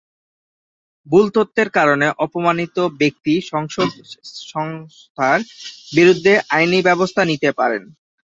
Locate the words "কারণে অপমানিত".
1.77-2.77